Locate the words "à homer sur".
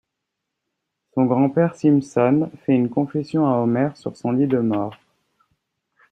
3.45-4.17